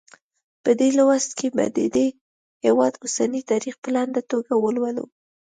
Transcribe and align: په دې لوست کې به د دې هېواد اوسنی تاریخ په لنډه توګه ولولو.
په 0.63 0.71
دې 0.79 0.89
لوست 0.97 1.31
کې 1.39 1.47
به 1.55 1.65
د 1.77 1.79
دې 1.95 2.07
هېواد 2.65 2.93
اوسنی 3.03 3.41
تاریخ 3.51 3.75
په 3.83 3.89
لنډه 3.95 4.21
توګه 4.31 4.51
ولولو. 4.57 5.05